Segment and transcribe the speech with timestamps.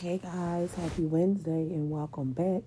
[0.00, 2.62] Hey guys, happy Wednesday and welcome back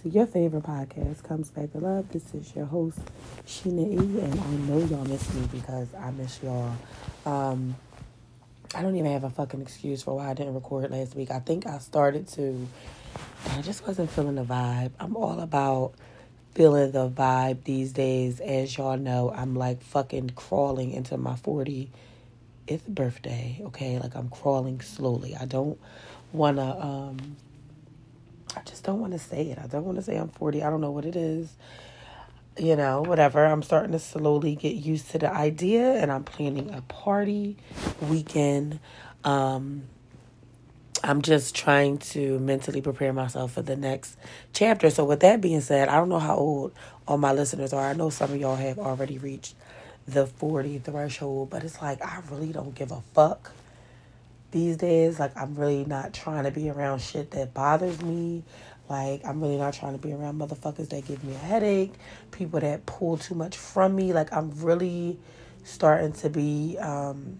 [0.00, 2.10] to your favorite podcast, Comes Back to Love.
[2.10, 3.00] This is your host,
[3.46, 6.74] Sheena E, and I know y'all miss me because I miss y'all.
[7.26, 7.76] Um,
[8.74, 11.30] I don't even have a fucking excuse for why I didn't record last week.
[11.30, 12.66] I think I started to,
[13.50, 14.92] I just wasn't feeling the vibe.
[14.98, 15.92] I'm all about
[16.54, 18.40] feeling the vibe these days.
[18.40, 21.88] As y'all know, I'm like fucking crawling into my 40th
[22.88, 23.98] birthday, okay?
[23.98, 25.36] Like I'm crawling slowly.
[25.36, 25.78] I don't
[26.32, 27.36] want to, um,
[28.56, 29.58] I just don't want to say it.
[29.58, 30.62] I don't want to say I'm 40.
[30.62, 31.52] I don't know what it is.
[32.58, 33.44] You know, whatever.
[33.44, 37.56] I'm starting to slowly get used to the idea and I'm planning a party
[38.00, 38.80] weekend.
[39.24, 39.84] Um,
[41.02, 44.18] I'm just trying to mentally prepare myself for the next
[44.52, 44.90] chapter.
[44.90, 46.72] So, with that being said, I don't know how old
[47.08, 47.88] all my listeners are.
[47.88, 49.54] I know some of y'all have already reached
[50.06, 53.52] the 40 threshold, but it's like I really don't give a fuck
[54.50, 55.18] these days.
[55.18, 58.44] Like, I'm really not trying to be around shit that bothers me.
[58.88, 61.92] Like, I'm really not trying to be around motherfuckers that give me a headache,
[62.32, 64.12] people that pull too much from me.
[64.12, 65.18] Like, I'm really
[65.62, 67.38] starting to be um,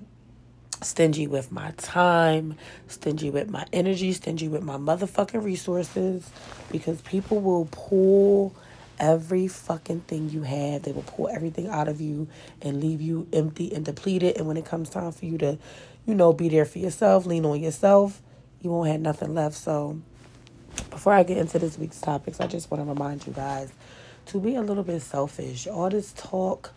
[0.83, 2.57] stingy with my time,
[2.89, 6.31] stingy with my energy, stingy with my motherfucking resources
[6.71, 8.55] because people will pull
[8.99, 10.83] every fucking thing you have.
[10.83, 12.29] They will pull everything out of you
[12.62, 14.37] and leave you empty and depleted.
[14.37, 15.59] And when it comes time for you to,
[16.11, 18.20] you know, be there for yourself, lean on yourself,
[18.61, 19.55] you won't have nothing left.
[19.55, 20.00] So,
[20.91, 23.72] before I get into this week's topics, I just want to remind you guys
[24.27, 25.69] to be a little bit selfish.
[25.69, 26.72] All this talk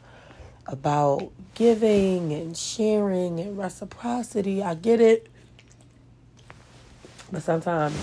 [0.67, 5.27] about giving and sharing and reciprocity, I get it.
[7.31, 7.95] But sometimes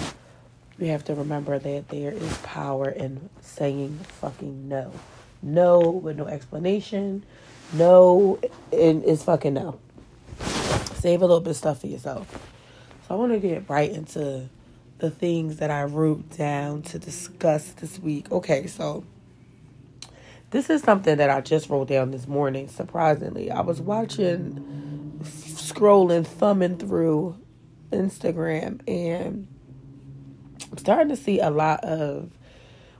[0.80, 4.92] we have to remember that there is power in saying fucking no.
[5.42, 7.24] No with no explanation.
[7.72, 8.40] No,
[8.72, 9.78] and it's fucking no.
[11.00, 12.30] Save a little bit of stuff for yourself.
[13.08, 14.50] So I want to get right into
[14.98, 18.30] the things that I wrote down to discuss this week.
[18.30, 19.02] Okay, so
[20.50, 23.50] this is something that I just wrote down this morning, surprisingly.
[23.50, 27.38] I was watching, scrolling, thumbing through
[27.92, 29.48] Instagram, and
[30.70, 32.30] I'm starting to see a lot of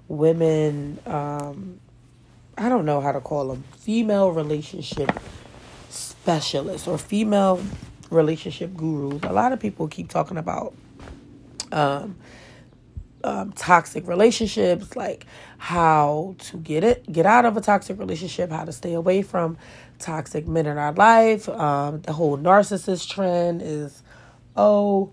[0.08, 1.80] women, um,
[2.56, 5.10] I don't know how to call them, female relationship
[5.90, 7.60] specialists or female
[8.10, 9.22] relationship gurus.
[9.22, 10.74] A lot of people keep talking about
[11.72, 12.16] um,
[13.22, 15.26] um, toxic relationships, like
[15.58, 19.56] how to get it, get out of a toxic relationship, how to stay away from
[19.98, 21.48] toxic men in our life.
[21.48, 24.02] Um, the whole narcissist trend is,
[24.56, 25.12] oh,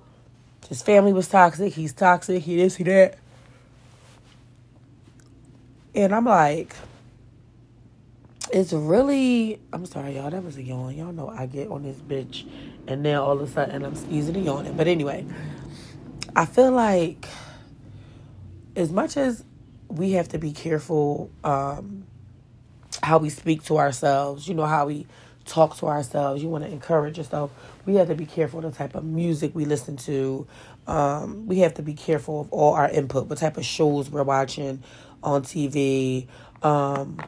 [0.68, 3.18] his family was toxic, he's toxic, he this, he that.
[5.96, 6.76] And I'm like,
[8.52, 10.96] it's really, I'm sorry, y'all, that was a yawn.
[10.96, 12.46] Y'all know I get on this bitch,
[12.88, 14.78] and then all of a sudden I'm sneezing and yawning.
[14.78, 15.26] But anyway,
[16.36, 17.28] I feel like
[18.76, 19.44] as much as
[19.88, 22.06] we have to be careful um,
[23.02, 25.08] how we speak to ourselves, you know, how we
[25.46, 27.52] talk to ourselves, you want to encourage yourself,
[27.86, 30.46] we have to be careful the type of music we listen to.
[30.88, 34.24] Um, we have to be careful of all our input, what type of shows we're
[34.24, 34.84] watching
[35.24, 36.28] on TV.
[36.62, 37.20] Um,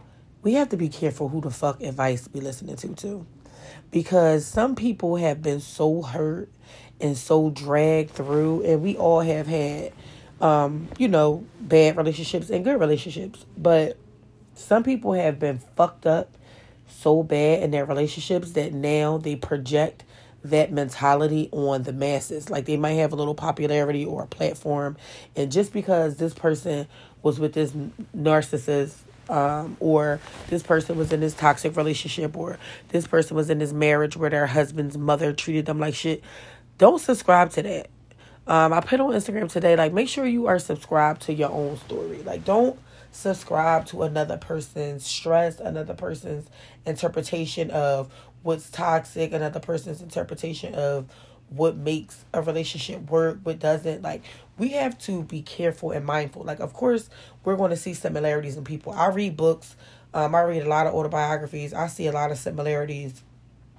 [0.42, 3.26] we have to be careful who the fuck advice we listening to too.
[3.92, 6.50] Because some people have been so hurt
[7.02, 9.92] and so dragged through and we all have had
[10.42, 13.46] um, you know, bad relationships and good relationships.
[13.58, 13.98] But
[14.56, 16.36] some people have been fucked up
[16.88, 20.04] so bad in their relationships that now they project
[20.44, 22.50] that mentality on the masses.
[22.50, 24.98] Like they might have a little popularity or a platform,
[25.36, 26.88] and just because this person
[27.22, 27.74] was with this
[28.16, 28.96] narcissist,
[29.30, 30.20] um, or
[30.50, 32.58] this person was in this toxic relationship, or
[32.90, 36.24] this person was in this marriage where their husband's mother treated them like shit,
[36.78, 37.90] don't subscribe to that.
[38.48, 41.78] Um, I put on Instagram today, like, make sure you are subscribed to your own
[41.78, 42.24] story.
[42.24, 42.80] Like, don't
[43.12, 46.48] subscribe to another person's stress, another person's
[46.86, 48.12] interpretation of
[48.42, 51.08] what's toxic, another person's interpretation of
[51.50, 54.02] what makes a relationship work, what doesn't.
[54.02, 54.24] Like,
[54.58, 56.44] we have to be careful and mindful.
[56.44, 57.10] Like, of course,
[57.44, 58.94] we're going to see similarities in people.
[58.94, 59.76] I read books,
[60.14, 63.24] um, I read a lot of autobiographies, I see a lot of similarities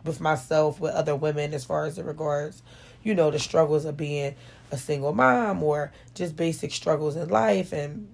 [0.05, 2.63] with myself, with other women, as far as it regards,
[3.03, 4.35] you know, the struggles of being
[4.73, 8.09] a single mom or just basic struggles in life and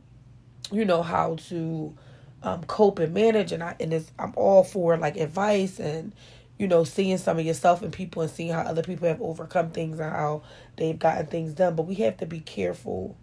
[0.73, 1.95] you know how to
[2.43, 6.13] um, cope and manage and I and it's, I'm all for like advice and
[6.59, 9.71] you know seeing some of yourself and people and seeing how other people have overcome
[9.71, 10.43] things and how
[10.77, 11.77] they've gotten things done.
[11.77, 13.17] But we have to be careful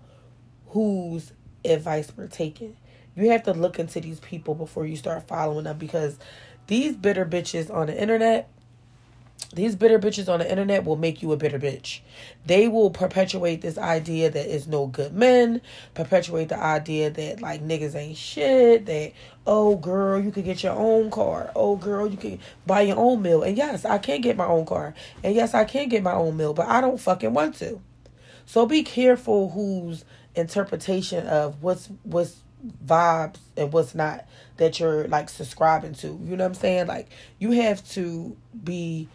[0.67, 1.33] whose
[1.65, 2.75] advice we're taking.
[3.15, 6.17] You have to look into these people before you start following them because
[6.67, 8.49] these bitter bitches on the internet
[9.55, 11.99] these bitter bitches on the internet will make you a bitter bitch.
[12.45, 15.61] They will perpetuate this idea that is no good men,
[15.93, 19.11] perpetuate the idea that like niggas ain't shit, that
[19.45, 21.51] oh girl, you could get your own car.
[21.55, 23.43] Oh girl, you can buy your own meal.
[23.43, 24.93] And yes, I can get my own car.
[25.23, 27.81] And yes, I can get my own meal, but I don't fucking want to.
[28.45, 30.05] So be careful whose
[30.35, 32.37] interpretation of what's what's
[32.85, 34.25] vibes and what's not
[34.57, 36.07] that you're like subscribing to.
[36.07, 36.87] You know what I'm saying?
[36.87, 37.09] Like
[37.39, 39.07] you have to be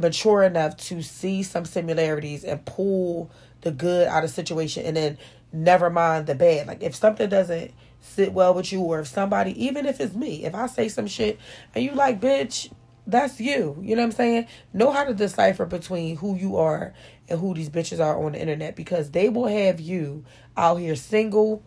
[0.00, 3.30] mature enough to see some similarities and pull
[3.60, 5.18] the good out of situation and then
[5.52, 6.66] never mind the bad.
[6.66, 10.44] Like if something doesn't sit well with you or if somebody even if it's me,
[10.44, 11.38] if I say some shit
[11.74, 12.72] and you like bitch,
[13.06, 13.76] that's you.
[13.82, 14.46] You know what I'm saying?
[14.72, 16.94] Know how to decipher between who you are
[17.28, 20.24] and who these bitches are on the internet because they will have you
[20.56, 21.62] out here single,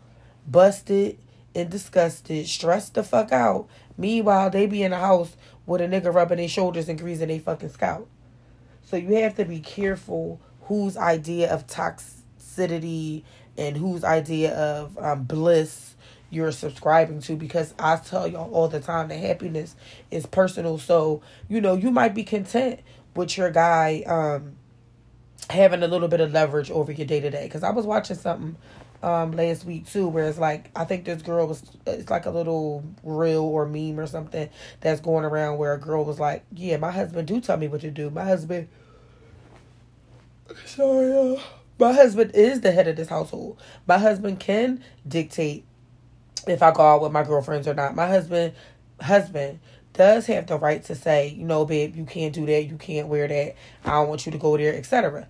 [0.48, 1.20] busted,
[1.54, 3.68] and disgusted, stressed the fuck out.
[3.98, 7.40] Meanwhile, they be in the house with a nigga rubbing their shoulders and greasing their
[7.40, 8.10] fucking scalp.
[8.84, 13.24] So you have to be careful whose idea of toxicity
[13.58, 15.96] and whose idea of um, bliss
[16.30, 19.76] you're subscribing to because I tell y'all all the time that happiness
[20.10, 20.80] is personal.
[20.80, 22.80] So, you know, you might be content
[23.16, 24.56] with your guy um,
[25.50, 27.44] having a little bit of leverage over your day to day.
[27.44, 28.56] Because I was watching something
[29.04, 32.32] um, last week too, where it's like I think this girl was it's like a
[32.32, 36.78] little reel or meme or something that's going around where a girl was like, "Yeah,
[36.78, 38.10] my husband do tell me what to do.
[38.10, 38.70] My husband."
[40.66, 41.42] Sorry, uh,
[41.80, 43.60] my husband is the head of this household.
[43.88, 45.66] My husband can dictate
[46.48, 47.96] if I go out with my girlfriends or not.
[47.96, 48.54] My husband,
[49.02, 49.60] husband
[49.94, 53.08] does have the right to say, you know, babe, you can't do that, you can't
[53.08, 53.56] wear that,
[53.86, 55.28] I don't want you to go there, etc.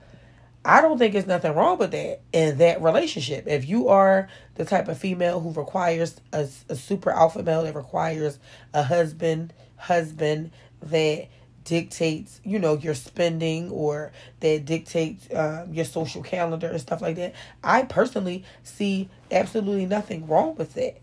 [0.65, 3.47] I don't think there's nothing wrong with that in that relationship.
[3.47, 7.75] If you are the type of female who requires a, a super alpha male that
[7.75, 8.39] requires
[8.73, 10.51] a husband, husband
[10.81, 11.27] that
[11.65, 17.17] dictates, you know, your spending or that dictates um, your social calendar and stuff like
[17.17, 17.33] that.
[17.63, 20.99] I personally see absolutely nothing wrong with that.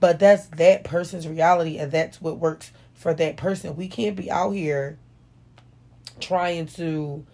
[0.00, 3.76] But that's that person's reality and that's what works for that person.
[3.76, 4.98] We can't be out here
[6.18, 7.24] trying to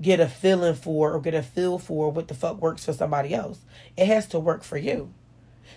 [0.00, 3.34] get a feeling for or get a feel for what the fuck works for somebody
[3.34, 3.60] else.
[3.96, 5.12] It has to work for you.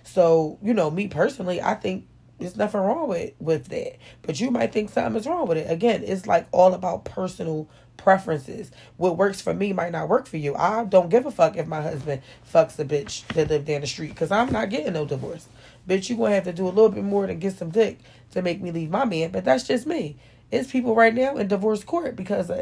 [0.04, 2.07] So, you know, me personally, I think
[2.39, 3.98] there's nothing wrong with with that.
[4.21, 5.69] But you might think something is wrong with it.
[5.69, 8.71] Again, it's like all about personal preferences.
[8.98, 10.56] What works for me might not work for you.
[10.56, 12.21] I don't give a fuck if my husband
[12.51, 15.48] fucks a bitch that live down the street because I'm not getting no divorce.
[15.88, 18.00] Bitch, you gonna have to do a little bit more than get some dick
[18.31, 19.31] to make me leave my man.
[19.31, 20.18] But that's just me.
[20.51, 22.57] It's people right now in divorce court because of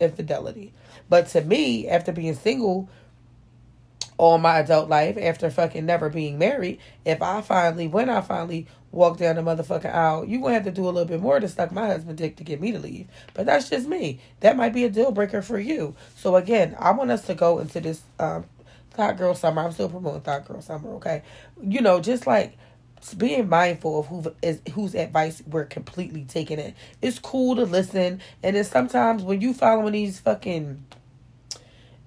[0.00, 0.72] infidelity.
[1.08, 2.88] But to me, after being single
[4.16, 8.66] all my adult life, after fucking never being married, if I finally, when I finally
[8.90, 11.48] walk down the motherfucking aisle, you gonna have to do a little bit more to
[11.48, 13.06] suck my husband dick to get me to leave.
[13.34, 14.18] But that's just me.
[14.40, 15.94] That might be a deal breaker for you.
[16.16, 18.46] So again, I want us to go into this um
[18.90, 19.62] Thought Girl Summer.
[19.62, 21.22] I'm still promoting Thought Girl Summer, okay?
[21.62, 22.58] You know, just like
[23.16, 26.74] being mindful of who is whose advice we're completely taking it.
[27.02, 30.84] It's cool to listen, and then sometimes when you following these fucking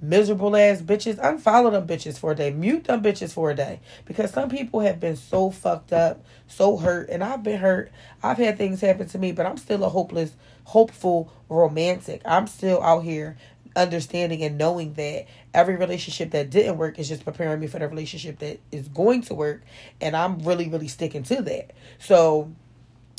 [0.01, 2.51] miserable ass bitches, unfollow them bitches for a day.
[2.51, 3.79] Mute them bitches for a day.
[4.05, 7.91] Because some people have been so fucked up, so hurt, and I've been hurt.
[8.23, 10.35] I've had things happen to me, but I'm still a hopeless,
[10.65, 12.21] hopeful romantic.
[12.25, 13.37] I'm still out here
[13.75, 17.87] understanding and knowing that every relationship that didn't work is just preparing me for the
[17.87, 19.63] relationship that is going to work.
[19.99, 21.71] And I'm really, really sticking to that.
[21.99, 22.51] So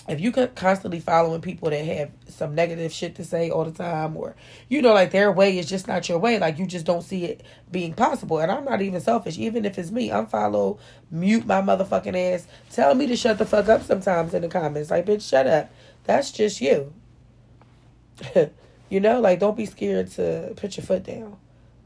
[0.08, 4.16] if you constantly following people that have some negative shit to say all the time
[4.16, 4.34] or
[4.68, 7.24] you know like their way is just not your way like you just don't see
[7.24, 8.40] it being possible.
[8.40, 9.38] And i'm not even selfish.
[9.38, 10.78] Even if it's me unfollow
[11.10, 12.46] mute my motherfucking ass.
[12.70, 14.90] Tell me to shut the fuck up sometimes in the comments.
[14.90, 15.70] Like bitch shut up.
[16.04, 16.92] That's just you
[18.92, 21.38] you know like don't be scared to put your foot down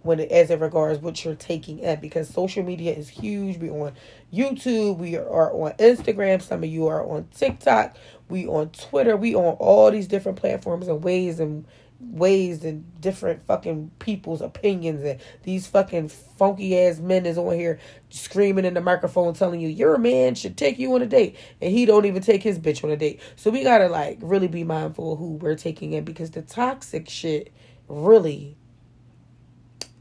[0.03, 3.59] when it, as it regards what you're taking in because social media is huge.
[3.59, 3.93] We on
[4.33, 7.97] YouTube, we are on Instagram, some of you are on TikTok,
[8.29, 11.65] we on Twitter, we on all these different platforms and ways and
[11.99, 17.79] ways and different fucking people's opinions and these fucking funky ass men is on here
[18.11, 21.73] screaming in the microphone telling you your man should take you on a date and
[21.73, 23.21] he don't even take his bitch on a date.
[23.37, 27.53] So we gotta like really be mindful who we're taking in because the toxic shit
[27.89, 28.57] really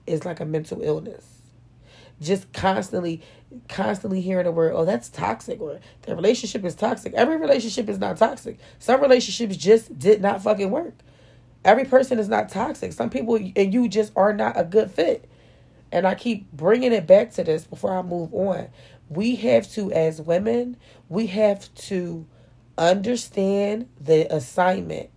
[0.06, 1.26] is like a mental illness.
[2.22, 3.22] Just constantly,
[3.68, 7.14] constantly hearing the word, oh, that's toxic, or the relationship is toxic.
[7.14, 8.58] Every relationship is not toxic.
[8.80, 10.94] Some relationships just did not fucking work.
[11.66, 12.94] Every person is not toxic.
[12.94, 15.30] Some people and you just are not a good fit.
[15.92, 18.70] And I keep bringing it back to this before I move on.
[19.10, 20.78] We have to, as women,
[21.10, 22.28] we have to
[22.78, 25.10] understand the assignment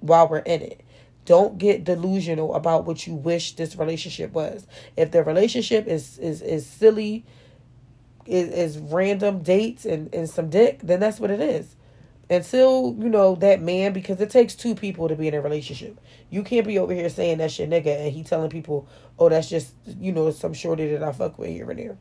[0.00, 0.82] while we're in it.
[1.26, 4.66] Don't get delusional about what you wish this relationship was.
[4.96, 7.24] If the relationship is is is silly,
[8.26, 11.75] is, is random dates and, and some dick, then that's what it is.
[12.28, 16.00] Until, you know, that man, because it takes two people to be in a relationship.
[16.28, 19.48] You can't be over here saying that's your nigga and he telling people, oh, that's
[19.48, 21.98] just, you know, some shorty that I fuck with here and there.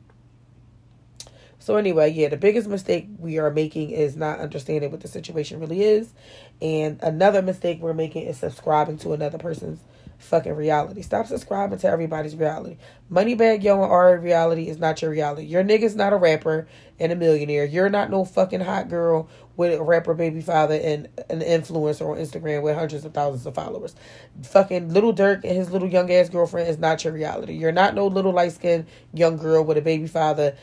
[1.60, 5.60] So anyway, yeah, the biggest mistake we are making is not understanding what the situation
[5.60, 6.14] really is.
[6.62, 9.80] And another mistake we're making is subscribing to another person's
[10.18, 11.02] fucking reality.
[11.02, 12.78] Stop subscribing to everybody's reality.
[13.12, 15.44] Moneybagg Yo and Ari reality is not your reality.
[15.44, 16.68] Your nigga's not a rapper
[17.00, 17.66] and a millionaire.
[17.66, 19.28] You're not no fucking hot girl
[19.58, 23.56] with a rapper baby father and an influencer on Instagram with hundreds of thousands of
[23.56, 23.96] followers.
[24.44, 27.54] Fucking little Durk and his little young ass girlfriend is not your reality.
[27.54, 30.56] You're not no little light skinned young girl with a baby father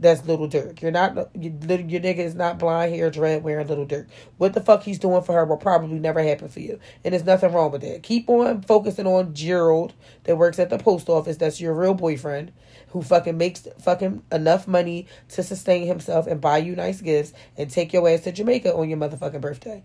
[0.00, 0.80] that's Little Durk.
[0.80, 4.06] You're not your, your nigga is not blind hair, dread wearing Little Durk.
[4.36, 7.24] What the fuck he's doing for her will probably never happen for you, and there's
[7.24, 8.02] nothing wrong with that.
[8.02, 11.36] Keep on focusing on Gerald that works at the post office.
[11.36, 12.52] That's your real boyfriend
[12.90, 17.70] who fucking makes fucking enough money to sustain himself and buy you nice gifts and
[17.70, 19.82] take your ass to Jamaica on your motherfucking birthday.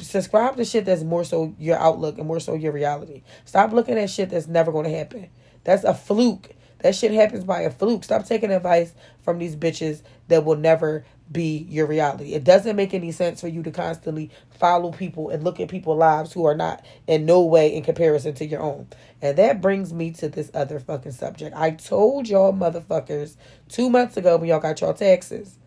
[0.00, 3.22] Subscribe to shit that's more so your outlook and more so your reality.
[3.44, 5.28] Stop looking at shit that's never going to happen.
[5.64, 8.04] That's a fluke that shit happens by a fluke.
[8.04, 12.34] Stop taking advice from these bitches that will never be your reality.
[12.34, 15.98] It doesn't make any sense for you to constantly follow people and look at people's
[15.98, 18.86] lives who are not in no way in comparison to your own.
[19.20, 21.54] And that brings me to this other fucking subject.
[21.56, 23.36] I told y'all motherfuckers
[23.68, 25.58] two months ago when y'all got y'all taxes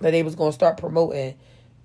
[0.00, 1.36] that they was gonna start promoting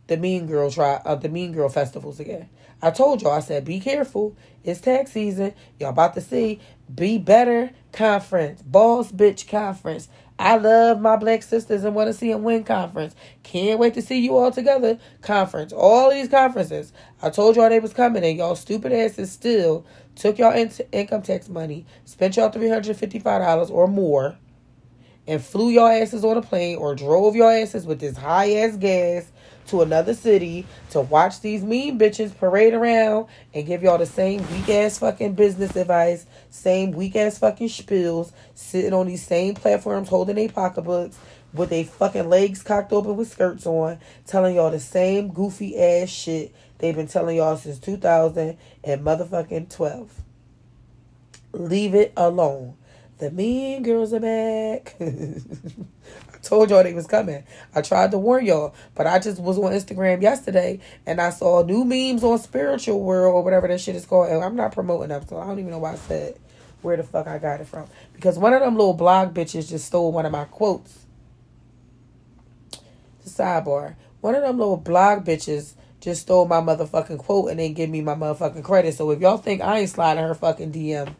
[0.08, 2.50] the Mean Girl try uh, the Mean Girl festivals again.
[2.82, 4.36] I told y'all, I said, be careful.
[4.64, 5.54] It's tax season.
[5.80, 6.60] Y'all about to see
[6.94, 10.10] Be Better Conference, Boss Bitch Conference.
[10.40, 13.16] I love my black sisters and want to see them win conference.
[13.44, 15.00] Can't wait to see you all together.
[15.22, 15.74] Conference.
[15.74, 16.94] All these conferences.
[17.22, 21.22] I told y'all they was coming and y'all stupid asses still took y'all in- income
[21.22, 24.38] tax money, spent y'all $355 or more,
[25.28, 28.78] and flew y'all asses on a plane or drove y'all asses with this high ass
[28.78, 29.32] gas
[29.68, 34.40] to another city to watch these mean bitches parade around and give y'all the same
[34.52, 40.10] weak ass fucking business advice, same weak ass fucking spills, sitting on these same platforms
[40.10, 41.18] holding their pocketbooks
[41.54, 46.10] with their fucking legs cocked open with skirts on, telling y'all the same goofy ass
[46.10, 50.22] shit they've been telling y'all since 2000 and motherfucking 12.
[51.54, 52.76] Leave it alone.
[53.18, 54.96] The mean girls are back.
[56.44, 57.44] Told y'all they was coming.
[57.74, 61.64] I tried to warn y'all, but I just was on Instagram yesterday and I saw
[61.64, 64.30] new memes on Spiritual World or whatever that shit is called.
[64.30, 66.38] And I'm not promoting them, so I don't even know why I said
[66.82, 67.88] where the fuck I got it from.
[68.14, 71.06] Because one of them little blog bitches just stole one of my quotes.
[73.24, 73.96] The sidebar.
[74.22, 78.02] One of them little blog bitches just stole my motherfucking quote and then give me
[78.02, 78.94] my motherfucking credit.
[78.94, 81.16] So if y'all think I ain't sliding her fucking DM,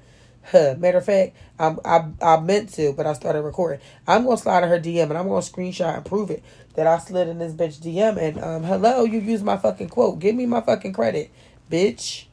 [0.52, 0.76] Huh.
[0.78, 3.82] Matter of fact, I, I I meant to, but I started recording.
[4.08, 6.44] I'm gonna slide in her DM and I'm gonna screenshot and prove it
[6.76, 10.20] that I slid in this bitch DM and um hello, you used my fucking quote.
[10.20, 11.32] Give me my fucking credit,
[11.72, 12.26] bitch.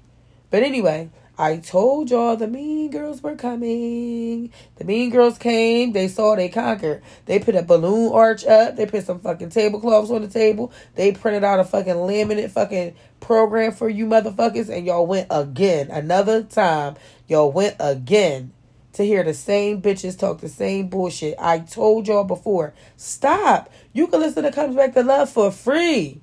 [0.50, 4.53] But anyway, I told y'all the mean girls were coming.
[4.76, 5.93] The mean girls came.
[5.93, 7.03] They saw they conquered.
[7.26, 8.76] They put a balloon arch up.
[8.76, 10.71] They put some fucking tablecloths on the table.
[10.95, 14.69] They printed out a fucking laminate fucking program for you motherfuckers.
[14.69, 15.91] And y'all went again.
[15.91, 16.95] Another time.
[17.26, 18.53] Y'all went again
[18.93, 21.35] to hear the same bitches talk the same bullshit.
[21.41, 22.75] I told y'all before.
[22.97, 23.73] Stop.
[23.93, 26.21] You can listen to Comes Back to Love for free.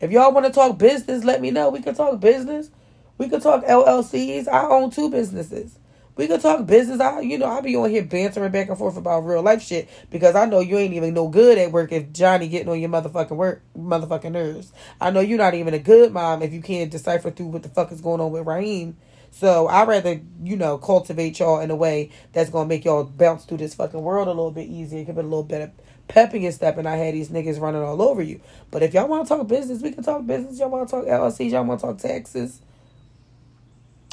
[0.00, 1.68] If y'all want to talk business, let me know.
[1.68, 2.70] We can talk business.
[3.18, 4.46] We could talk LLCs.
[4.48, 5.78] I own two businesses.
[6.14, 7.00] We could talk business.
[7.00, 9.88] I, you know, I be on here bantering back and forth about real life shit
[10.10, 12.90] because I know you ain't even no good at work if Johnny getting on your
[12.90, 14.72] motherfucking work, motherfucking nerves.
[15.00, 17.68] I know you're not even a good mom if you can't decipher through what the
[17.68, 18.96] fuck is going on with Raheem.
[19.30, 23.44] So I'd rather, you know, cultivate y'all in a way that's gonna make y'all bounce
[23.44, 25.70] through this fucking world a little bit easier, give it a little bit of
[26.08, 28.40] pep and your step, and I had these niggas running all over you.
[28.72, 30.58] But if y'all want to talk business, we can talk business.
[30.58, 32.62] Y'all want to talk LLCs, y'all want to talk taxes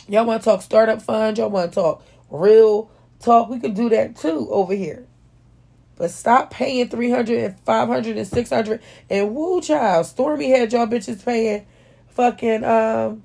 [0.07, 1.39] Y'all want to talk startup funds?
[1.39, 3.49] Y'all want to talk real talk?
[3.49, 5.07] We can do that too over here.
[5.95, 10.05] But stop paying 300 and 500 and 600 and woo child.
[10.05, 11.65] Stormy had y'all bitches paying
[12.09, 13.23] fucking um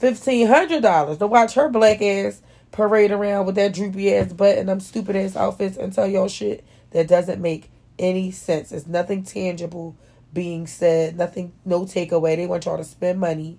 [0.00, 4.80] $1,500 to watch her black ass parade around with that droopy ass butt and them
[4.80, 8.72] stupid ass outfits and tell y'all shit that doesn't make any sense.
[8.72, 9.96] It's nothing tangible
[10.32, 12.36] being said, nothing, no takeaway.
[12.36, 13.58] They want y'all to spend money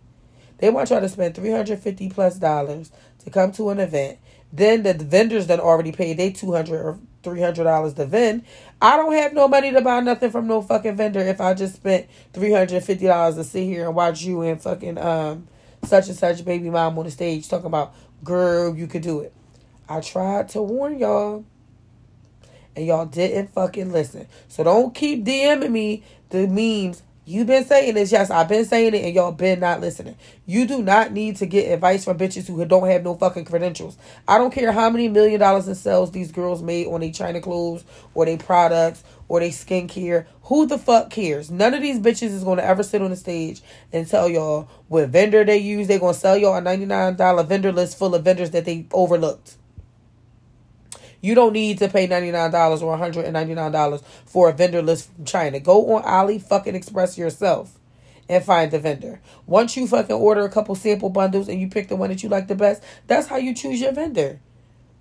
[0.57, 2.91] they want y'all to spend 350 plus dollars
[3.23, 4.19] to come to an event.
[4.53, 8.43] Then the vendors that already paid they 200 or three hundred dollars to vend.
[8.81, 11.75] I don't have no money to buy nothing from no fucking vendor if I just
[11.75, 15.47] spent three hundred and fifty dollars to sit here and watch you and fucking um
[15.83, 17.93] such and such baby mom on the stage talking about
[18.23, 19.33] girl you could do it.
[19.89, 21.43] I tried to warn y'all
[22.75, 24.27] and y'all didn't fucking listen.
[24.47, 28.93] So don't keep DMing me the memes You've been saying this, yes, I've been saying
[28.93, 30.15] it, and y'all been not listening.
[30.45, 33.97] You do not need to get advice from bitches who don't have no fucking credentials.
[34.27, 37.41] I don't care how many million dollars in sales these girls made on their China
[37.41, 40.27] clothes or their products or their skincare.
[40.43, 41.49] Who the fuck cares?
[41.49, 45.09] None of these bitches is gonna ever sit on the stage and tell y'all what
[45.09, 45.87] vendor they use.
[45.87, 49.55] They're gonna sell y'all a $99 vendor list full of vendors that they overlooked.
[51.25, 55.59] You don't need to pay $99 or $199 for a vendor list from China.
[55.59, 57.79] Go on Ali fucking Express yourself
[58.29, 59.19] and find the vendor.
[59.47, 62.29] Once you fucking order a couple sample bundles and you pick the one that you
[62.29, 64.39] like the best, that's how you choose your vendor.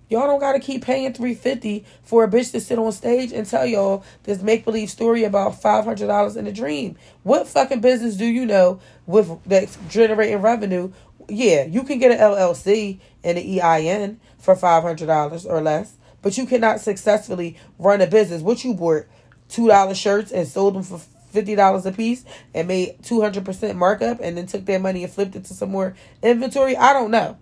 [0.09, 3.45] Y'all don't gotta keep paying three fifty for a bitch to sit on stage and
[3.45, 6.97] tell y'all this make believe story about five hundred dollars in a dream.
[7.21, 10.91] What fucking business do you know with that's generating revenue?
[11.29, 15.94] Yeah, you can get an LLC and an EIN for five hundred dollars or less
[16.25, 18.41] but you cannot successfully run a business.
[18.41, 19.05] What you bought
[19.47, 20.97] two dollar shirts and sold them for
[21.29, 25.03] fifty dollars a piece and made two hundred percent markup and then took that money
[25.03, 26.75] and flipped it to some more inventory.
[26.75, 27.37] I don't know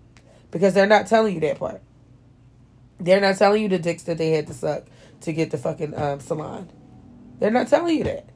[0.51, 1.81] because they're not telling you that part.
[2.99, 4.83] They're not telling you the dicks that they had to suck
[5.21, 6.69] to get the fucking um, salon.
[7.39, 8.27] They're not telling you that.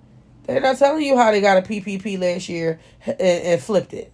[0.46, 4.14] They're not telling you how they got a PPP last year and, and flipped it.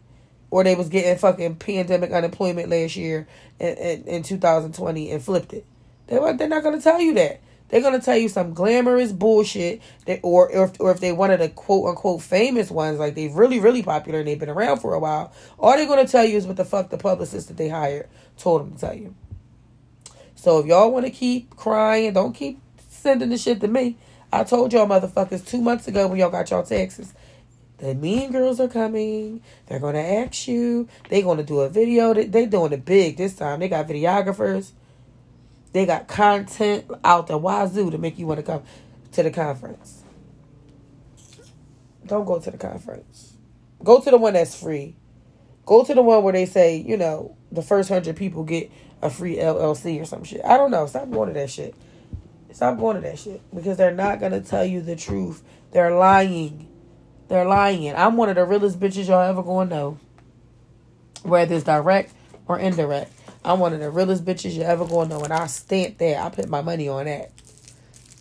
[0.50, 3.28] Or they was getting fucking pandemic unemployment last year
[3.60, 5.68] in, in, in 2020 and flipped it.
[6.08, 7.42] They're, they're not going to tell you that.
[7.70, 11.12] They're going to tell you some glamorous bullshit that, or, or, if, or if they
[11.12, 14.50] one of the quote unquote famous ones, like they've really, really popular and they've been
[14.50, 16.98] around for a while, all they're going to tell you is what the fuck the
[16.98, 18.08] publicist that they hired
[18.38, 19.16] told them to tell you.
[20.36, 23.98] So if y'all want to keep crying, don't keep sending the shit to me.
[24.32, 27.14] I told y'all motherfuckers two months ago when y'all got y'all taxes.
[27.78, 29.42] The mean girls are coming.
[29.68, 30.88] They're gonna ask you.
[31.10, 32.14] They're gonna do a video.
[32.14, 33.60] They, they doing it big this time.
[33.60, 34.72] They got videographers.
[35.74, 38.64] They got content out the wazoo to make you want to come
[39.12, 40.04] to the conference.
[42.06, 43.34] Don't go to the conference.
[43.84, 44.96] Go to the one that's free.
[45.66, 49.10] Go to the one where they say, you know, the first hundred people get a
[49.10, 50.42] free LLC or some shit.
[50.46, 50.86] I don't know.
[50.86, 51.76] Stop going to that shit.
[52.52, 55.44] Stop going to that shit because they're not gonna tell you the truth.
[55.72, 56.70] They're lying.
[57.28, 57.96] They're lying.
[57.96, 59.98] I'm one of the realest bitches y'all ever gonna know,
[61.24, 62.14] whether it's direct
[62.48, 63.12] or indirect.
[63.46, 66.22] I'm one of the realest bitches you ever gonna know, and I stand there.
[66.22, 67.32] I put my money on that.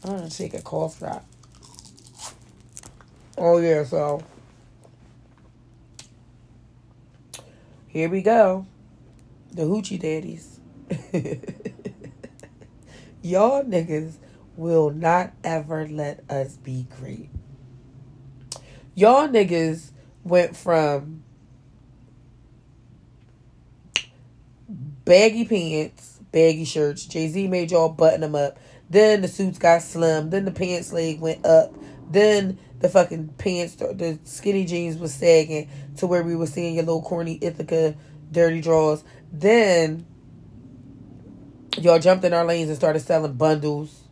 [0.05, 1.25] I'm gonna take a cough drop.
[3.39, 4.23] Oh yeah, so
[7.87, 8.67] here we go.
[9.53, 10.59] The hoochie daddies.
[13.23, 14.15] Y'all niggas
[14.57, 17.31] will not ever let us be great.
[18.95, 19.91] Y'all niggas
[20.25, 21.23] went from
[25.05, 27.05] baggy pants, baggy shirts.
[27.07, 28.59] Jay Z made y'all button them up.
[28.91, 30.31] Then the suits got slim.
[30.31, 31.75] Then the pants leg went up.
[32.11, 36.85] Then the fucking pants, the skinny jeans was sagging to where we were seeing your
[36.85, 37.95] little corny Ithaca
[38.31, 39.05] dirty drawers.
[39.33, 40.05] Then
[41.79, 44.03] y'all jumped in our lanes and started selling bundles.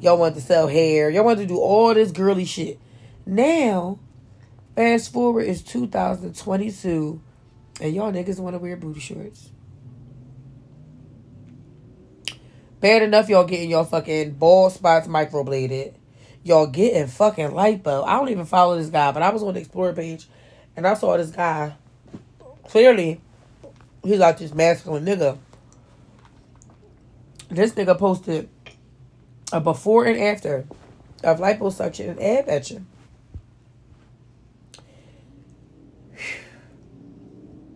[0.00, 1.08] Y'all wanted to sell hair.
[1.08, 2.78] Y'all wanted to do all this girly shit.
[3.24, 4.00] Now,
[4.74, 7.22] fast forward is 2022,
[7.80, 9.50] and y'all niggas want to wear booty shorts.
[12.84, 15.94] Bad enough y'all getting your fucking bald spots microbladed.
[16.42, 18.06] Y'all getting fucking lipo.
[18.06, 20.26] I don't even follow this guy, but I was on the Explorer page
[20.76, 21.76] and I saw this guy.
[22.68, 23.22] Clearly,
[24.02, 25.38] he's like this masculine nigga.
[27.48, 28.50] This nigga posted
[29.50, 30.66] a before and after
[31.22, 32.86] of liposuction and ab etching.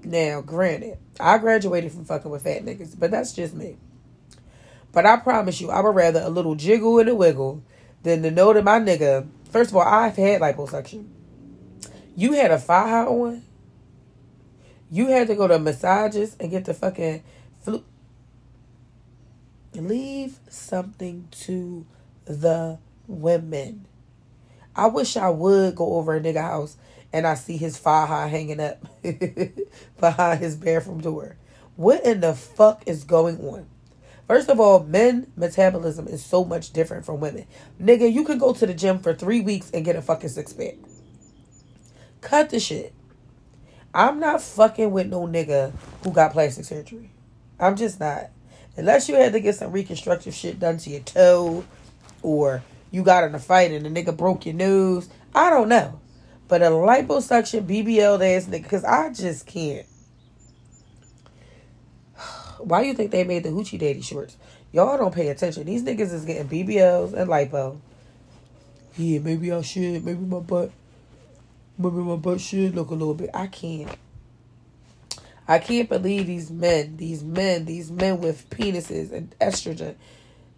[0.05, 3.79] Now, granted, I graduated from fucking with fat niggas, but that's just me.
[4.92, 7.62] But I promise you, I would rather a little jiggle and a wiggle
[8.03, 9.29] than to know that my nigga.
[9.51, 11.09] First of all, I've had liposuction.
[12.16, 13.42] You had a faja on.
[14.90, 17.22] You had to go to massages and get the fucking
[17.61, 17.85] flu.
[19.74, 21.87] Leave something to
[22.24, 23.87] the women.
[24.74, 26.77] I wish I would go over a nigga house
[27.12, 28.85] and I see his faja hanging up
[30.01, 31.37] behind his bathroom door.
[31.77, 33.66] What in the fuck is going on?
[34.29, 37.47] First of all, men metabolism is so much different from women.
[37.83, 40.53] Nigga, you could go to the gym for three weeks and get a fucking six
[40.53, 40.75] pack.
[42.21, 42.93] Cut the shit.
[43.95, 45.73] I'm not fucking with no nigga
[46.05, 47.11] who got plastic surgery.
[47.59, 48.31] I'm just not.
[48.77, 51.64] Unless you had to get some reconstructive shit done to your toe,
[52.23, 55.09] or you got in a fight and the nigga broke your nose.
[55.35, 56.01] I don't know.
[56.49, 59.87] But a liposuction BBL ass nigga, because I just can't.
[62.68, 64.37] Why do you think they made the Hoochie Daddy shorts?
[64.72, 65.64] Y'all don't pay attention.
[65.64, 67.78] These niggas is getting BBLs and lipo.
[68.96, 70.04] Yeah, maybe I should.
[70.04, 70.70] Maybe my butt.
[71.78, 73.31] Maybe my butt should look a little bit.
[73.33, 73.96] I can't.
[75.46, 79.94] I can't believe these men, these men, these men with penises and estrogen.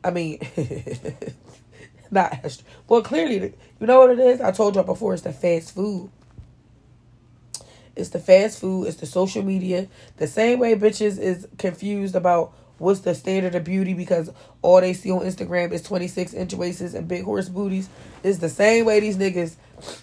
[0.02, 0.40] I mean,
[2.10, 2.62] not estrogen.
[2.88, 4.40] Well, clearly, you know what it is?
[4.40, 6.10] I told y'all before, it's the fast food.
[7.96, 8.86] It's the fast food.
[8.86, 9.88] It's the social media.
[10.16, 14.30] The same way bitches is confused about what's the standard of beauty because
[14.62, 17.88] all they see on Instagram is 26 inch waists and big horse booties.
[18.22, 19.56] It's the same way these niggas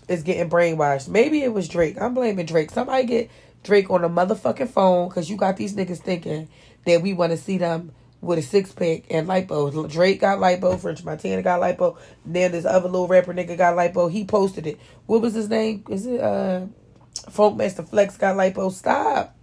[0.07, 1.07] is getting brainwashed.
[1.07, 1.99] Maybe it was Drake.
[1.99, 2.71] I'm blaming Drake.
[2.71, 3.31] Somebody get
[3.63, 6.47] Drake on a motherfucking phone because you got these niggas thinking
[6.85, 9.89] that we want to see them with a six pack and lipo.
[9.91, 11.97] Drake got lipo, French Montana got lipo.
[12.25, 14.11] Then this other little rapper nigga got lipo.
[14.11, 14.79] He posted it.
[15.05, 15.83] What was his name?
[15.89, 16.65] Is it uh
[17.25, 18.71] Funkmaster Flex got lipo?
[18.71, 19.35] Stop.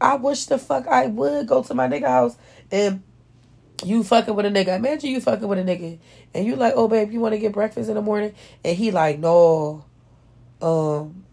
[0.00, 2.36] I wish the fuck I would go to my nigga house
[2.70, 3.02] and
[3.84, 4.76] you fucking with a nigga.
[4.76, 5.98] Imagine you fucking with a nigga
[6.34, 8.34] and you like, oh babe, you want to get breakfast in the morning?
[8.64, 9.84] And he like, no,
[10.60, 11.24] um,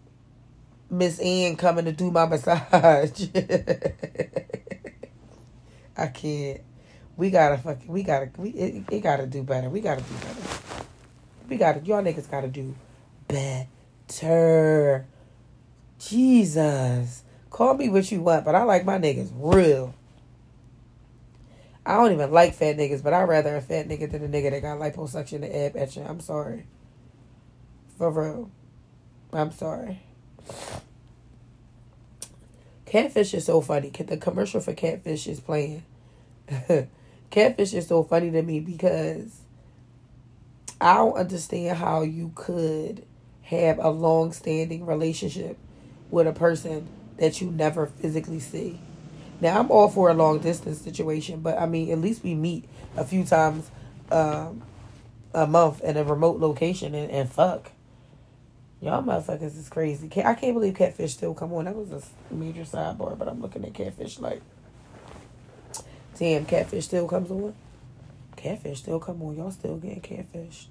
[0.90, 3.28] Miss Ann coming to do my massage.
[5.96, 6.60] I can't.
[7.16, 7.86] We gotta fucking.
[7.86, 8.30] We gotta.
[8.36, 9.70] We it, it, gotta do better.
[9.70, 10.40] We gotta do better.
[11.48, 11.80] We gotta.
[11.80, 12.74] Y'all niggas gotta do
[13.28, 15.06] better.
[15.98, 19.94] Jesus, call me what you want, but I like my niggas real.
[21.86, 24.50] I don't even like fat niggas, but I'd rather a fat nigga than a nigga
[24.50, 26.06] that got liposuction and ab etching.
[26.06, 26.66] I'm sorry.
[27.98, 28.50] For real.
[29.32, 30.00] I'm sorry.
[32.86, 33.90] Catfish is so funny.
[33.90, 35.84] The commercial for Catfish is playing.
[37.30, 39.40] Catfish is so funny to me because
[40.80, 43.04] I don't understand how you could
[43.42, 45.58] have a long standing relationship
[46.14, 46.86] with a person
[47.18, 48.78] that you never physically see.
[49.40, 52.68] Now I'm all for a long distance situation, but I mean at least we meet
[52.96, 53.68] a few times
[54.12, 54.62] um,
[55.34, 57.72] a month in a remote location and, and fuck.
[58.80, 60.08] Y'all motherfuckers is crazy.
[60.24, 61.64] I can't believe Catfish still come on.
[61.64, 64.40] That was a major sidebar, but I'm looking at Catfish like,
[66.16, 67.54] damn, Catfish still comes on.
[68.36, 69.36] Catfish still come on.
[69.36, 70.66] Y'all still getting catfished.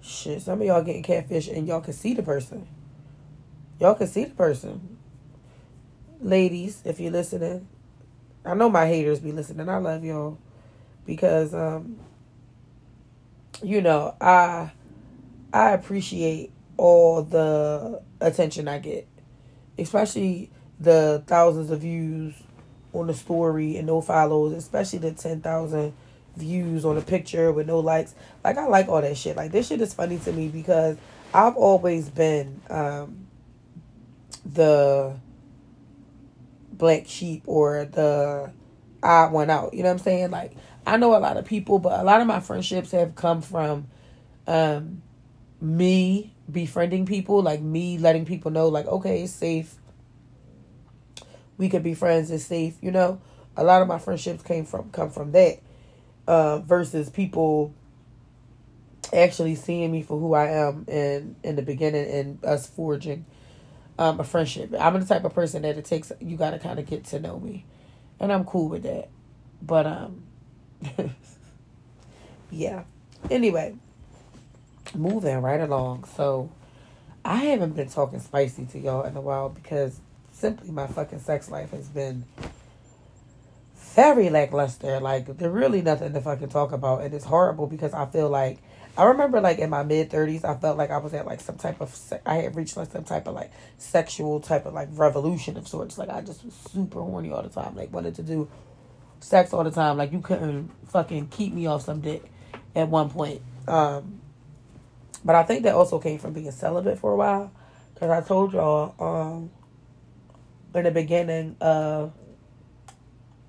[0.00, 2.68] Shit, some of y'all getting catfish and y'all can see the person.
[3.80, 4.98] Y'all can see the person.
[6.20, 7.66] Ladies, if you're listening,
[8.44, 9.68] I know my haters be listening.
[9.68, 10.38] I love y'all
[11.06, 11.98] because um
[13.62, 14.72] you know, I
[15.52, 19.06] I appreciate all the attention I get,
[19.78, 22.34] especially the thousands of views
[22.92, 25.92] on the story and no follows, especially the 10,000
[26.36, 28.14] views on a picture with no likes.
[28.42, 29.36] Like, I like all that shit.
[29.36, 30.96] Like, this shit is funny to me because
[31.32, 33.26] I've always been um,
[34.44, 35.16] the
[36.72, 38.52] black sheep or the
[39.02, 39.74] odd one out.
[39.74, 40.30] You know what I'm saying?
[40.30, 40.52] Like,
[40.86, 43.86] I know a lot of people, but a lot of my friendships have come from
[44.46, 45.02] um,
[45.60, 49.76] me befriending people, like me letting people know, like, okay, it's safe.
[51.56, 53.20] We could be friends, it's safe, you know.
[53.56, 55.60] A lot of my friendships came from come from that.
[56.26, 57.72] Uh, versus people
[59.12, 63.26] actually seeing me for who I am in in the beginning and us forging
[63.98, 64.74] um, a friendship.
[64.78, 67.64] I'm the type of person that it takes you gotta kinda get to know me.
[68.20, 69.08] And I'm cool with that.
[69.62, 70.22] But um
[72.50, 72.84] yeah.
[73.30, 73.76] Anyway,
[74.94, 76.04] moving right along.
[76.16, 76.50] So
[77.24, 80.00] I haven't been talking spicy to y'all in a while because
[80.32, 82.24] simply my fucking sex life has been
[83.94, 85.00] very lackluster.
[85.00, 88.58] Like there's really nothing to fucking talk about, and it's horrible because I feel like
[88.96, 91.56] I remember like in my mid thirties, I felt like I was at like some
[91.56, 94.88] type of se- I had reached like some type of like sexual type of like
[94.92, 95.98] revolution of sorts.
[95.98, 98.48] Like I just was super horny all the time, like wanted to do
[99.18, 99.96] sex all the time.
[99.96, 102.22] Like you couldn't fucking keep me off some dick
[102.76, 103.42] at one point.
[103.66, 104.20] Um,
[105.24, 107.50] but I think that also came from being celibate for a while.
[107.94, 109.50] Because I told y'all um,
[110.74, 112.12] in the beginning of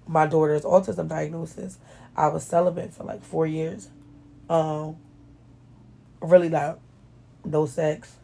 [0.07, 1.77] my daughter's autism diagnosis,
[2.15, 3.89] I was celibate for like four years.
[4.49, 4.97] Um,
[6.21, 6.77] really like
[7.43, 8.15] no sex,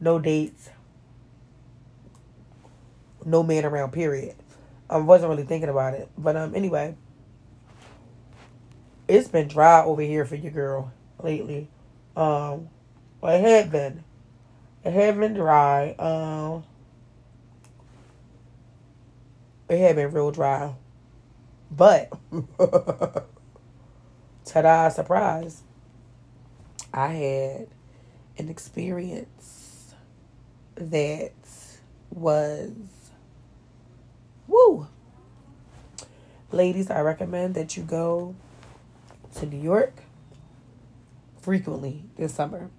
[0.00, 0.70] no dates,
[3.24, 4.36] no man around, period.
[4.88, 6.08] I wasn't really thinking about it.
[6.18, 6.96] But um anyway,
[9.08, 10.92] it's been dry over here for your girl
[11.22, 11.68] lately.
[12.16, 12.68] Um
[13.22, 14.02] well, it had been.
[14.84, 15.92] It had been dry.
[15.92, 16.64] Um,
[19.68, 20.74] it had been real dry.
[21.70, 22.12] But
[24.44, 25.62] ta-da, surprise.
[26.94, 27.68] I had
[28.38, 29.94] an experience
[30.74, 31.32] that
[32.10, 32.72] was
[34.46, 34.86] woo.
[36.50, 38.34] Ladies, I recommend that you go
[39.36, 40.02] to New York
[41.40, 42.70] frequently this summer.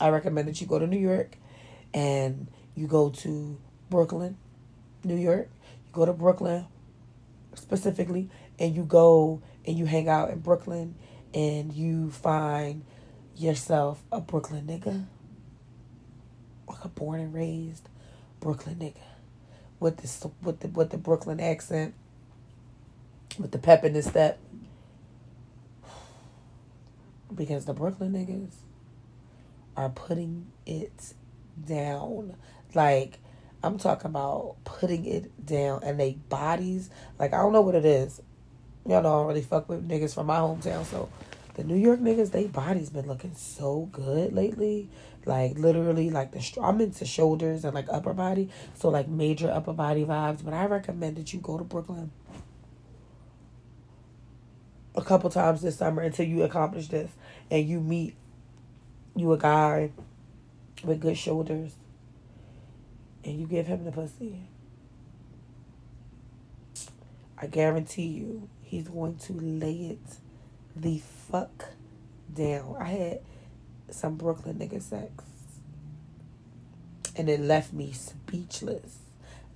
[0.00, 1.36] I recommend that you go to New York
[1.92, 3.58] and you go to
[3.90, 4.36] Brooklyn,
[5.02, 5.50] New York.
[5.86, 6.66] You go to Brooklyn
[7.54, 10.94] specifically and you go and you hang out in Brooklyn
[11.34, 12.84] and you find
[13.40, 15.06] yourself a Brooklyn nigga.
[16.68, 17.88] Like a born and raised
[18.40, 19.02] Brooklyn nigga.
[19.80, 21.94] With the with the with the Brooklyn accent.
[23.38, 24.38] With the pep in his step.
[27.34, 28.54] Because the Brooklyn niggas
[29.76, 31.14] are putting it
[31.66, 32.34] down.
[32.74, 33.18] Like,
[33.62, 36.90] I'm talking about putting it down and they bodies.
[37.18, 38.20] Like, I don't know what it is.
[38.86, 40.84] Y'all know I don't really fuck with niggas from my hometown.
[40.84, 41.08] So,
[41.58, 44.88] the New York niggas, they bodies been looking so good lately.
[45.26, 48.48] Like, literally, like, the I'm into shoulders and, like, upper body.
[48.74, 50.44] So, like, major upper body vibes.
[50.44, 52.12] But I recommend that you go to Brooklyn
[54.94, 57.10] a couple times this summer until you accomplish this
[57.50, 58.14] and you meet
[59.16, 59.90] you a guy
[60.84, 61.72] with good shoulders
[63.24, 64.48] and you give him the pussy,
[67.36, 70.18] I guarantee you he's going to lay it
[70.80, 71.66] the fuck
[72.32, 72.76] down.
[72.78, 73.20] I had
[73.90, 75.24] some Brooklyn nigga sex
[77.16, 78.98] and it left me speechless.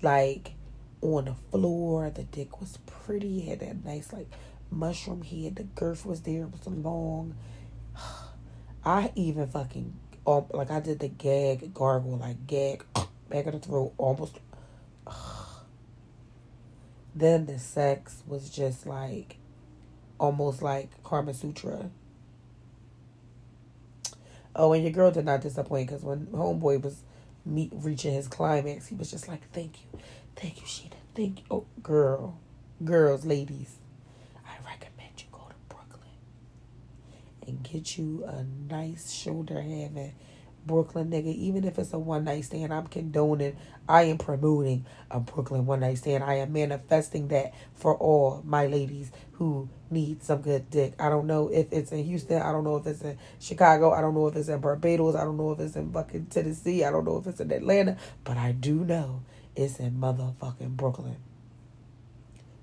[0.03, 0.55] Like
[1.01, 4.29] on the floor, the dick was pretty, had that nice like
[4.71, 7.37] mushroom head, the girth was there, it was long.
[8.85, 9.95] I even fucking
[10.27, 12.85] um, like I did the gag gargle, like gag
[13.29, 14.39] back of the throat, almost.
[17.15, 19.37] Then the sex was just like,
[20.23, 21.91] almost like Karma Sutra.
[24.55, 27.03] Oh, and your girl did not disappoint because when Homeboy was
[27.45, 29.99] meet reaching his climax, he was just like, "Thank you,
[30.37, 32.39] thank you, Sheena, thank you, oh girl,
[32.85, 33.79] girls, ladies."
[34.47, 36.17] I recommend you go to Brooklyn
[37.49, 40.15] and get you a nice shoulder having
[40.65, 43.57] Brooklyn nigga, even if it's a one night stand, I'm condoning,
[43.89, 46.25] I am promoting a Brooklyn one night stand.
[46.25, 50.95] I am manifesting that for all my ladies who need some good dick.
[51.01, 52.43] I don't know if it's in Houston.
[52.43, 53.93] I don't know if it's in Chicago.
[53.93, 55.17] I don't know if it's in Barbados.
[55.17, 56.85] I don't know if it's in fucking Tennessee.
[56.85, 57.97] I don't know if it's in Atlanta.
[58.25, 59.23] But I do know
[59.57, 61.17] it's in motherfucking Brooklyn.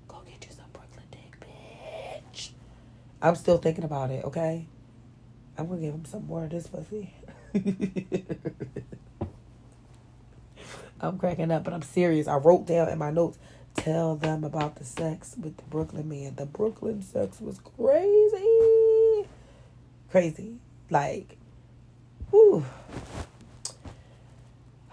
[0.08, 1.40] Go get you some Brooklyn dick,
[2.34, 2.50] bitch.
[3.22, 4.66] I'm still thinking about it, okay?
[5.58, 7.14] I'm gonna give him some more of this pussy.
[11.00, 12.28] I'm cracking up, but I'm serious.
[12.28, 13.38] I wrote down in my notes,
[13.74, 16.34] tell them about the sex with the Brooklyn man.
[16.36, 19.26] The Brooklyn sex was crazy.
[20.10, 20.56] Crazy.
[20.90, 21.38] Like,
[22.30, 22.66] whew.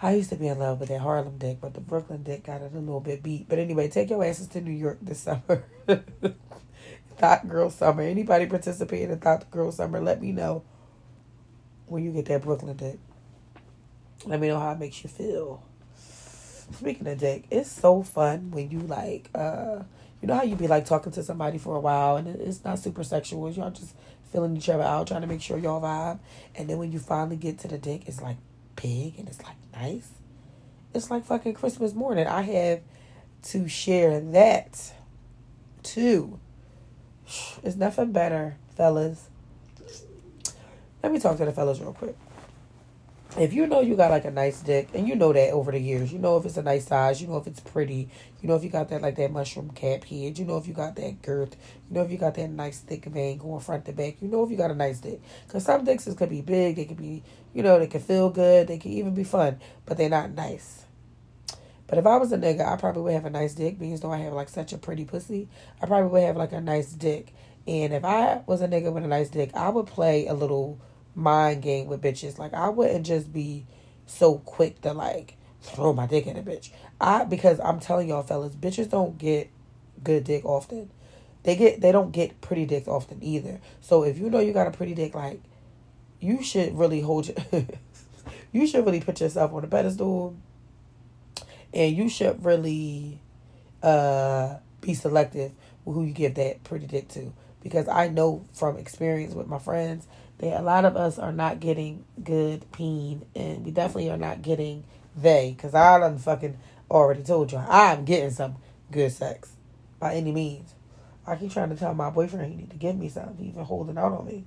[0.01, 2.61] I used to be in love with that Harlem dick, but the Brooklyn dick got
[2.61, 3.49] it a little bit beat.
[3.49, 5.65] But anyway, take your asses to New York this summer.
[7.17, 8.03] Thought Girl Summer.
[8.03, 10.63] Anybody participating in Thought Girl Summer, let me know
[11.87, 12.99] when you get that Brooklyn dick.
[14.25, 15.63] Let me know how it makes you feel.
[16.71, 19.83] Speaking of dick, it's so fun when you like, uh,
[20.21, 22.79] you know how you be like talking to somebody for a while and it's not
[22.79, 23.49] super sexual.
[23.51, 23.95] Y'all just
[24.31, 26.19] feeling each other out, trying to make sure y'all vibe.
[26.55, 28.37] And then when you finally get to the dick, it's like
[28.75, 30.09] big and it's like nice.
[30.93, 32.27] It's like fucking Christmas morning.
[32.27, 32.81] I have
[33.43, 34.93] to share that
[35.83, 36.39] too
[37.63, 39.29] it's nothing better, fellas.
[41.03, 42.15] Let me talk to the fellas real quick.
[43.37, 45.79] If you know you got like a nice dick, and you know that over the
[45.79, 48.09] years, you know if it's a nice size, you know if it's pretty,
[48.41, 50.73] you know if you got that like that mushroom cap head, you know if you
[50.73, 51.55] got that girth,
[51.87, 54.43] you know if you got that nice thick vein going front to back, you know
[54.43, 55.21] if you got a nice dick.
[55.49, 57.21] Cause some dicks could be big, they could be,
[57.53, 60.85] you know, they can feel good, they can even be fun, but they're not nice.
[61.85, 64.11] But if I was a nigga, I probably would have a nice dick, because though
[64.11, 65.47] I have like such a pretty pussy,
[65.79, 67.35] I probably would have like a nice dick.
[67.67, 70.79] And if I was a nigga with a nice dick, I would play a little
[71.17, 72.37] mind game with bitches.
[72.37, 73.65] Like I wouldn't just be
[74.05, 76.69] so quick to like throw my dick in a bitch.
[77.01, 79.49] I because I'm telling y'all fellas, bitches don't get
[80.03, 80.89] good dick often.
[81.43, 83.59] They get they don't get pretty dicks often either.
[83.81, 85.41] So if you know you got a pretty dick, like
[86.19, 87.37] you should really hold your
[88.51, 90.35] you should really put yourself on a pedestal
[91.73, 93.19] and you should really
[93.83, 95.51] uh, be selective
[95.85, 97.33] with who you give that pretty dick to.
[97.61, 100.07] Because I know from experience with my friends
[100.39, 104.41] that a lot of us are not getting good peen, and we definitely are not
[104.41, 104.83] getting
[105.15, 105.53] they.
[105.55, 106.57] Because I done fucking
[106.89, 108.55] already told you I'm getting some
[108.91, 109.51] good sex
[109.99, 110.73] by any means.
[111.25, 113.37] I keep trying to tell my boyfriend he need to give me something.
[113.37, 114.45] He's been holding out on me.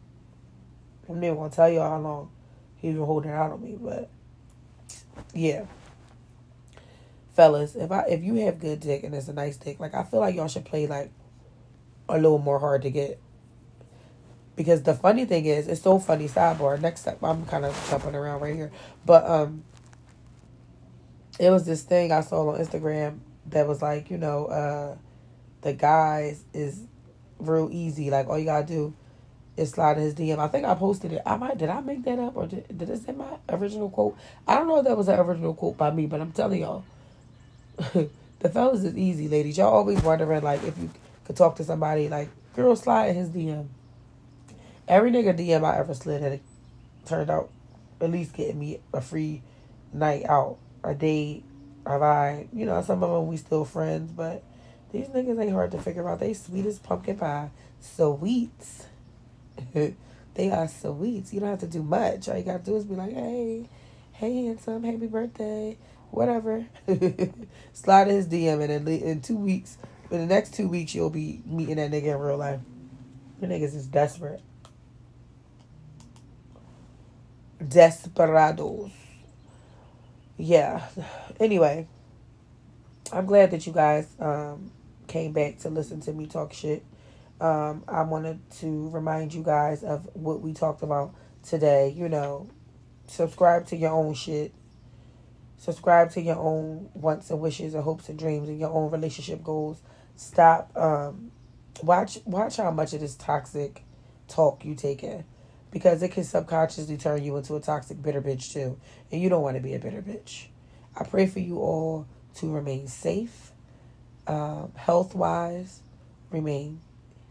[1.09, 2.31] I'm never gonna tell y'all how long
[2.77, 4.09] he's been holding out on me, but
[5.35, 5.67] yeah.
[7.35, 10.05] Fellas, if I if you have good dick and it's a nice dick, like I
[10.05, 11.11] feel like y'all should play like
[12.09, 13.21] a little more hard to get.
[14.61, 16.29] Because the funny thing is, it's so funny.
[16.29, 16.79] Sidebar.
[16.79, 18.71] Next step, I'm kind of jumping around right here,
[19.07, 19.65] but um,
[21.39, 24.97] it was this thing I saw on Instagram that was like, you know, uh,
[25.63, 26.83] the guys is
[27.39, 28.11] real easy.
[28.11, 28.93] Like all you gotta do
[29.57, 30.39] is slide in his DM.
[30.39, 31.23] I think I posted it.
[31.25, 34.15] I might did I make that up or did did it say my original quote?
[34.47, 36.85] I don't know if that was an original quote by me, but I'm telling y'all,
[37.79, 39.57] the fellas is easy, ladies.
[39.57, 40.91] Y'all always wondering like if you
[41.25, 43.69] could talk to somebody like girl slide in his DM.
[44.91, 46.41] Every nigga DM I ever slid had
[47.07, 47.49] turned out
[48.01, 49.41] at least getting me a free
[49.93, 51.45] night out, a date,
[51.87, 52.49] a ride.
[52.53, 54.43] You know, some of them we still friends, but
[54.91, 56.19] these niggas ain't hard to figure out.
[56.19, 57.51] They sweet as pumpkin pie.
[57.79, 58.87] Sweets.
[59.73, 61.33] they are sweets.
[61.33, 62.29] You don't have to do much.
[62.29, 63.69] All you gotta do is be like, hey,
[64.11, 65.79] hey, handsome, happy birthday,
[66.11, 66.67] whatever.
[67.73, 69.79] Slide his DM, and in, in two weeks,
[70.11, 72.59] in the next two weeks, you'll be meeting that nigga in real life.
[73.39, 74.43] The niggas is desperate.
[77.67, 78.91] Desperados.
[80.37, 80.87] Yeah.
[81.39, 81.87] Anyway,
[83.13, 84.71] I'm glad that you guys um,
[85.07, 86.85] came back to listen to me talk shit.
[87.41, 91.93] Um, I wanted to remind you guys of what we talked about today.
[91.97, 92.49] You know,
[93.07, 94.53] subscribe to your own shit.
[95.59, 99.43] Subscribe to your own wants and wishes and hopes and dreams and your own relationship
[99.45, 99.83] goals.
[100.17, 100.75] Stop.
[100.77, 101.33] Um,
[101.83, 103.85] watch watch how much of this toxic
[104.29, 105.25] talk you take in,
[105.71, 108.79] because it can subconsciously turn you into a toxic bitter bitch too,
[109.11, 110.47] and you don't want to be a bitter bitch.
[110.97, 112.07] I pray for you all
[112.37, 113.51] to remain safe
[114.31, 115.81] um, health wise,
[116.31, 116.81] remain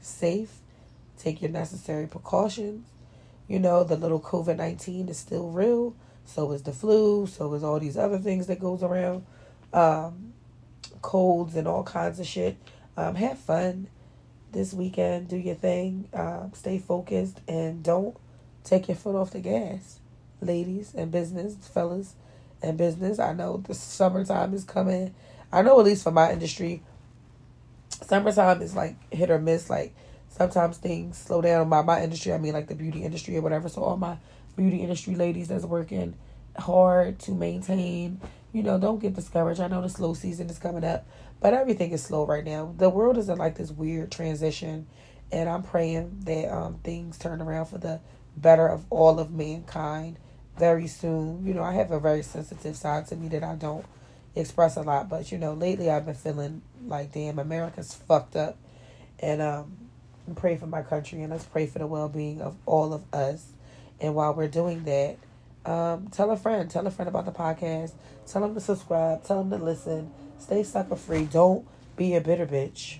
[0.01, 0.59] safe,
[1.17, 2.87] take your necessary precautions.
[3.47, 5.95] You know, the little COVID 19 is still real.
[6.25, 7.25] So is the flu.
[7.25, 9.25] So is all these other things that goes around.
[9.73, 10.33] Um,
[11.01, 12.57] colds and all kinds of shit.
[12.97, 13.87] Um, have fun
[14.51, 15.29] this weekend.
[15.29, 16.09] Do your thing.
[16.13, 18.15] Um, stay focused and don't
[18.69, 19.99] take your foot off the gas,
[20.41, 22.15] ladies and business, fellas
[22.61, 23.19] and business.
[23.19, 25.13] I know the summertime is coming.
[25.51, 26.83] I know at least for my industry,
[28.01, 29.69] summertime is like hit or miss.
[29.69, 29.95] Like
[30.29, 32.33] sometimes things slow down by my industry.
[32.33, 33.69] I mean like the beauty industry or whatever.
[33.69, 34.17] So all my
[34.55, 36.15] beauty industry ladies that's working
[36.57, 38.21] hard to maintain,
[38.53, 39.61] you know, don't get discouraged.
[39.61, 41.07] I know the slow season is coming up,
[41.39, 42.73] but everything is slow right now.
[42.77, 44.85] The world is in like this weird transition,
[45.31, 47.99] and I'm praying that um things turn around for the
[48.41, 50.17] better of all of mankind
[50.57, 51.45] very soon.
[51.45, 53.85] You know, I have a very sensitive side to me that I don't
[54.35, 58.57] express a lot, but you know, lately I've been feeling like, damn, America's fucked up.
[59.21, 59.77] And um,
[60.35, 63.47] pray for my country and let's pray for the well being of all of us.
[63.99, 65.17] And while we're doing that,
[65.69, 67.91] um, tell a friend, tell a friend about the podcast,
[68.25, 71.25] tell them to subscribe, tell them to listen, stay sucker free.
[71.25, 72.99] Don't be a bitter bitch.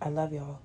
[0.00, 0.60] I love y'all.